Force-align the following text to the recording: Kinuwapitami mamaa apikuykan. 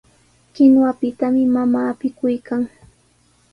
Kinuwapitami 0.53 1.43
mamaa 1.55 1.87
apikuykan. 1.93 2.61